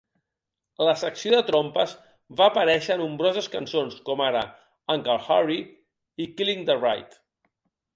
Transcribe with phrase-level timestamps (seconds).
[0.87, 1.93] La secció de trompes
[2.41, 4.45] va aparèixer a nombroses cançons, com ara
[4.99, 5.63] "Uncle Harry"
[6.27, 7.21] i "Killing The Right".